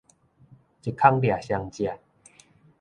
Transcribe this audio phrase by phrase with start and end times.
[0.03, 0.09] 一空掠
[1.39, 1.95] 雙隻